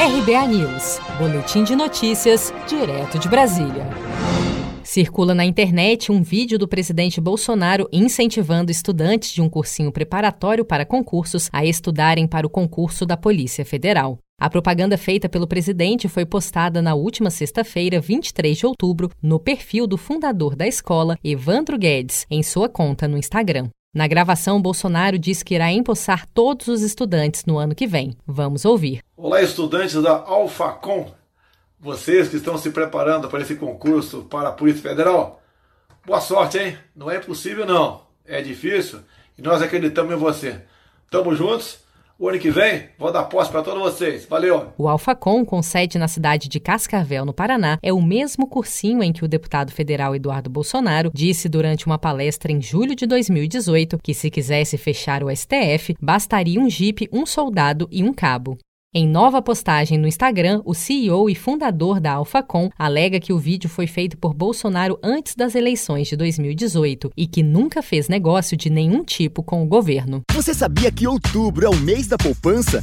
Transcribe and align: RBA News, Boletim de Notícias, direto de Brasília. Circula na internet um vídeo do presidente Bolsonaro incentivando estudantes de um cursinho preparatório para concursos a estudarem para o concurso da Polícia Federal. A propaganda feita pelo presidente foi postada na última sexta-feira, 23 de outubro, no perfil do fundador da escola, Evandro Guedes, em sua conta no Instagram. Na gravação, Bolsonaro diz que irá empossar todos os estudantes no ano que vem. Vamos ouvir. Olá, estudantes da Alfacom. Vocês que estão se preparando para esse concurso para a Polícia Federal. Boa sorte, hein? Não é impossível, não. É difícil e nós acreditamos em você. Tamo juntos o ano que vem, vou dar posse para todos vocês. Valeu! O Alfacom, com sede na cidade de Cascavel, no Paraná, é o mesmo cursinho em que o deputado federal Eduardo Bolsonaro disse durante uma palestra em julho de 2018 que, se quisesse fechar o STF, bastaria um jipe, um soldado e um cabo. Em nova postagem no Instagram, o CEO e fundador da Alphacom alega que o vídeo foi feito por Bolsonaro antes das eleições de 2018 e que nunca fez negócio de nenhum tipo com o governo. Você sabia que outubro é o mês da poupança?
RBA 0.00 0.46
News, 0.46 1.00
Boletim 1.18 1.64
de 1.64 1.74
Notícias, 1.74 2.54
direto 2.68 3.18
de 3.18 3.28
Brasília. 3.28 3.84
Circula 4.84 5.34
na 5.34 5.44
internet 5.44 6.12
um 6.12 6.22
vídeo 6.22 6.56
do 6.56 6.68
presidente 6.68 7.20
Bolsonaro 7.20 7.88
incentivando 7.92 8.70
estudantes 8.70 9.32
de 9.32 9.42
um 9.42 9.48
cursinho 9.48 9.90
preparatório 9.90 10.64
para 10.64 10.86
concursos 10.86 11.50
a 11.52 11.64
estudarem 11.64 12.28
para 12.28 12.46
o 12.46 12.50
concurso 12.50 13.04
da 13.04 13.16
Polícia 13.16 13.64
Federal. 13.64 14.20
A 14.40 14.48
propaganda 14.48 14.96
feita 14.96 15.28
pelo 15.28 15.48
presidente 15.48 16.06
foi 16.06 16.24
postada 16.24 16.80
na 16.80 16.94
última 16.94 17.28
sexta-feira, 17.28 18.00
23 18.00 18.56
de 18.56 18.66
outubro, 18.66 19.10
no 19.20 19.40
perfil 19.40 19.84
do 19.84 19.96
fundador 19.96 20.54
da 20.54 20.68
escola, 20.68 21.18
Evandro 21.24 21.76
Guedes, 21.76 22.24
em 22.30 22.40
sua 22.40 22.68
conta 22.68 23.08
no 23.08 23.18
Instagram. 23.18 23.68
Na 23.98 24.06
gravação, 24.06 24.62
Bolsonaro 24.62 25.18
diz 25.18 25.42
que 25.42 25.56
irá 25.56 25.72
empossar 25.72 26.24
todos 26.32 26.68
os 26.68 26.82
estudantes 26.82 27.44
no 27.44 27.58
ano 27.58 27.74
que 27.74 27.84
vem. 27.84 28.16
Vamos 28.24 28.64
ouvir. 28.64 29.02
Olá, 29.16 29.42
estudantes 29.42 30.00
da 30.00 30.12
Alfacom. 30.12 31.12
Vocês 31.80 32.28
que 32.28 32.36
estão 32.36 32.56
se 32.56 32.70
preparando 32.70 33.28
para 33.28 33.40
esse 33.40 33.56
concurso 33.56 34.22
para 34.30 34.50
a 34.50 34.52
Polícia 34.52 34.88
Federal. 34.88 35.42
Boa 36.06 36.20
sorte, 36.20 36.58
hein? 36.58 36.78
Não 36.94 37.10
é 37.10 37.16
impossível, 37.16 37.66
não. 37.66 38.02
É 38.24 38.40
difícil 38.40 39.00
e 39.36 39.42
nós 39.42 39.60
acreditamos 39.60 40.14
em 40.14 40.16
você. 40.16 40.60
Tamo 41.10 41.34
juntos 41.34 41.80
o 42.18 42.28
ano 42.28 42.38
que 42.38 42.50
vem, 42.50 42.88
vou 42.98 43.12
dar 43.12 43.24
posse 43.24 43.50
para 43.50 43.62
todos 43.62 43.80
vocês. 43.80 44.26
Valeu! 44.26 44.72
O 44.76 44.88
Alfacom, 44.88 45.44
com 45.44 45.62
sede 45.62 45.98
na 45.98 46.08
cidade 46.08 46.48
de 46.48 46.58
Cascavel, 46.58 47.24
no 47.24 47.32
Paraná, 47.32 47.78
é 47.80 47.92
o 47.92 48.02
mesmo 48.02 48.48
cursinho 48.48 49.04
em 49.04 49.12
que 49.12 49.24
o 49.24 49.28
deputado 49.28 49.70
federal 49.70 50.16
Eduardo 50.16 50.50
Bolsonaro 50.50 51.12
disse 51.14 51.48
durante 51.48 51.86
uma 51.86 51.98
palestra 51.98 52.50
em 52.50 52.60
julho 52.60 52.96
de 52.96 53.06
2018 53.06 53.98
que, 54.02 54.12
se 54.12 54.30
quisesse 54.30 54.76
fechar 54.76 55.22
o 55.22 55.34
STF, 55.34 55.94
bastaria 56.00 56.60
um 56.60 56.68
jipe, 56.68 57.08
um 57.12 57.24
soldado 57.24 57.88
e 57.90 58.02
um 58.02 58.12
cabo. 58.12 58.58
Em 58.94 59.06
nova 59.06 59.42
postagem 59.42 59.98
no 59.98 60.08
Instagram, 60.08 60.62
o 60.64 60.72
CEO 60.72 61.28
e 61.28 61.34
fundador 61.34 62.00
da 62.00 62.12
Alphacom 62.12 62.70
alega 62.78 63.20
que 63.20 63.34
o 63.34 63.38
vídeo 63.38 63.68
foi 63.68 63.86
feito 63.86 64.16
por 64.16 64.32
Bolsonaro 64.32 64.98
antes 65.02 65.34
das 65.34 65.54
eleições 65.54 66.08
de 66.08 66.16
2018 66.16 67.12
e 67.14 67.26
que 67.26 67.42
nunca 67.42 67.82
fez 67.82 68.08
negócio 68.08 68.56
de 68.56 68.70
nenhum 68.70 69.04
tipo 69.04 69.42
com 69.42 69.62
o 69.62 69.66
governo. 69.66 70.22
Você 70.32 70.54
sabia 70.54 70.90
que 70.90 71.06
outubro 71.06 71.66
é 71.66 71.68
o 71.68 71.76
mês 71.76 72.06
da 72.06 72.16
poupança? 72.16 72.82